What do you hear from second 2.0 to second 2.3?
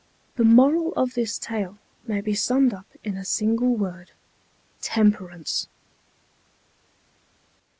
may